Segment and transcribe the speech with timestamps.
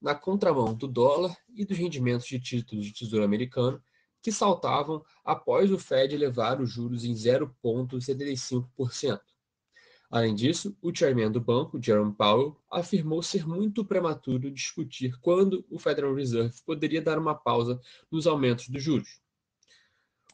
[0.00, 3.82] na contramão do dólar e dos rendimentos de títulos de tesouro americano,
[4.22, 9.20] que saltavam após o Fed elevar os juros em 0,75%.
[10.10, 15.78] Além disso, o chairman do banco, Jerome Powell, afirmou ser muito prematuro discutir quando o
[15.78, 19.20] Federal Reserve poderia dar uma pausa nos aumentos dos juros.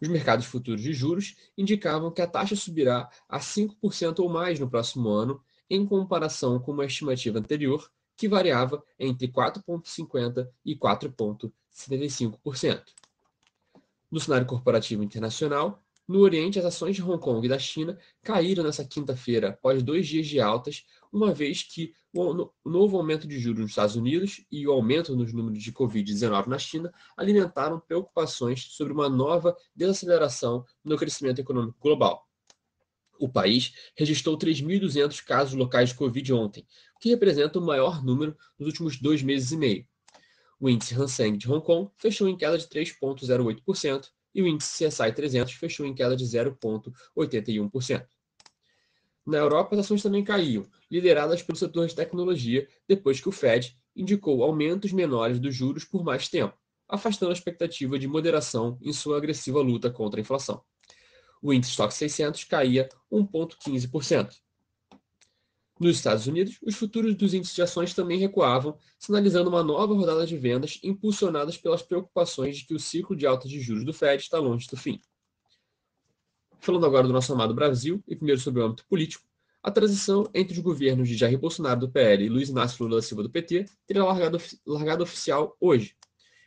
[0.00, 4.68] Os mercados futuros de juros indicavam que a taxa subirá a 5% ou mais no
[4.68, 12.82] próximo ano, em comparação com uma estimativa anterior, que variava entre 4,50% e 4,75%.
[14.10, 18.64] No cenário corporativo internacional, no Oriente, as ações de Hong Kong e da China caíram
[18.64, 23.60] nesta quinta-feira, após dois dias de altas, uma vez que o novo aumento de juros
[23.60, 28.92] nos Estados Unidos e o aumento nos números de Covid-19 na China alimentaram preocupações sobre
[28.92, 32.28] uma nova desaceleração no crescimento econômico global.
[33.22, 38.36] O país registrou 3.200 casos locais de Covid ontem, o que representa o maior número
[38.58, 39.86] nos últimos dois meses e meio.
[40.58, 44.84] O índice Hang Seng de Hong Kong fechou em queda de 3,08%, e o índice
[44.84, 48.08] CSI 300 fechou em queda de 0,81%.
[49.24, 53.78] Na Europa, as ações também caíam, lideradas pelo setor de tecnologia, depois que o Fed
[53.94, 59.16] indicou aumentos menores dos juros por mais tempo, afastando a expectativa de moderação em sua
[59.16, 60.60] agressiva luta contra a inflação.
[61.42, 64.32] O índice Stock 600 caía 1,15%.
[65.80, 70.24] Nos Estados Unidos, os futuros dos índices de ações também recuavam, sinalizando uma nova rodada
[70.24, 74.22] de vendas impulsionadas pelas preocupações de que o ciclo de alta de juros do Fed
[74.22, 75.00] está longe do fim.
[76.60, 79.24] Falando agora do nosso amado Brasil, e primeiro sobre o âmbito político,
[79.60, 83.02] a transição entre os governos de Jair Bolsonaro do PL e Luiz Inácio Lula da
[83.02, 85.96] Silva do PT terá largado, largado oficial hoje.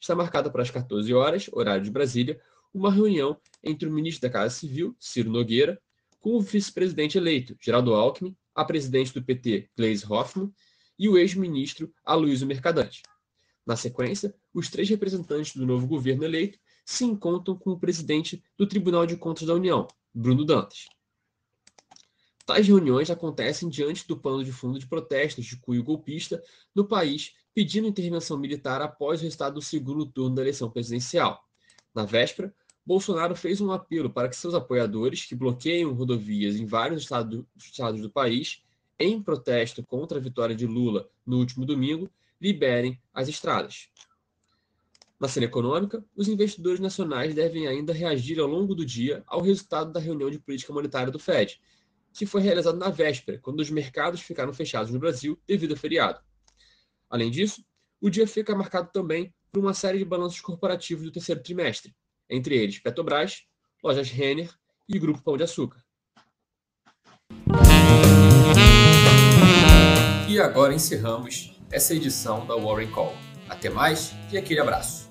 [0.00, 2.40] Está marcada para as 14 horas, horário de Brasília,
[2.72, 5.80] uma reunião entre o ministro da Casa Civil, Ciro Nogueira,
[6.20, 10.52] com o vice-presidente eleito, Geraldo Alckmin, a presidente do PT, Gleisi Hoffmann,
[10.98, 13.02] e o ex-ministro Aloysio Mercadante.
[13.64, 18.66] Na sequência, os três representantes do novo governo eleito se encontram com o presidente do
[18.66, 20.86] Tribunal de Contas da União, Bruno Dantas.
[22.46, 26.42] Tais reuniões acontecem diante do pano de fundo de protestos de cunho golpista
[26.74, 31.44] no país pedindo intervenção militar após o resultado do segundo turno da eleição presidencial.
[31.94, 32.54] Na véspera,
[32.88, 38.08] Bolsonaro fez um apelo para que seus apoiadores, que bloqueiam rodovias em vários estados do,
[38.08, 38.62] país,
[38.98, 42.10] em protesto contra a vitória de Lula no último domingo,
[42.40, 43.90] liberem as estradas.
[45.20, 49.92] Na cena econômica, os investidores nacionais devem ainda reagir ao longo do dia ao resultado
[49.92, 51.60] da reunião de política monetária do Fed,
[52.14, 56.20] que foi realizada na véspera, quando os mercados ficaram fechados no Brasil devido ao feriado.
[57.10, 57.62] Além disso,
[58.00, 61.94] o dia fica marcado também por uma série de balanços corporativos do terceiro trimestre,
[62.28, 63.42] entre eles Petrobras,
[63.82, 64.50] Lojas Renner
[64.88, 65.82] e Grupo Pão de Açúcar.
[70.28, 73.14] E agora encerramos essa edição da Warren Call.
[73.48, 75.08] Até mais e aquele abraço.